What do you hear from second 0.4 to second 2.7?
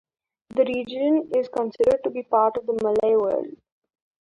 The region is considered to be part of